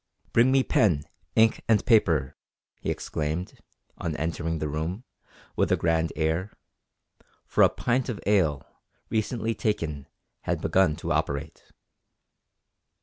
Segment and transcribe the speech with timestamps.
[0.33, 1.03] "Bring me pen,
[1.35, 2.35] ink, and paper!"
[2.79, 3.59] he exclaimed,
[3.99, 5.03] on entering the room,
[5.55, 6.53] with a grand air
[7.45, 8.65] for a pint of ale,
[9.11, 10.07] recently taken,
[10.45, 11.71] had begun to operate.